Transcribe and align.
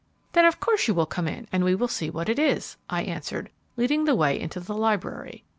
"Then 0.31 0.45
of 0.45 0.59
course 0.59 0.87
you 0.87 0.95
will 0.95 1.05
come 1.05 1.27
in, 1.27 1.47
and 1.51 1.63
we 1.63 1.75
will 1.75 1.87
see 1.87 2.09
what 2.09 2.27
it 2.27 2.39
is," 2.39 2.75
I 2.89 3.03
answered, 3.03 3.51
leading 3.77 4.05
the 4.05 4.15
way 4.15 4.39
into 4.39 4.59
the 4.59 4.73
library. 4.73 5.43